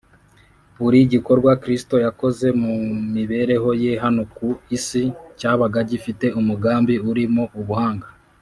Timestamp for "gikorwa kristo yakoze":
1.13-2.47